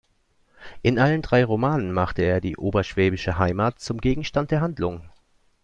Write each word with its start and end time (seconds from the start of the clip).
In 0.81 0.97
allen 0.97 1.21
drei 1.21 1.43
Romanen 1.45 1.91
machte 1.93 2.23
er 2.23 2.41
die 2.41 2.57
oberschwäbische 2.57 3.37
Heimat 3.37 3.79
zum 3.79 3.99
Gegenstand 3.99 4.49
der 4.49 4.59
Handlung. 4.61 5.07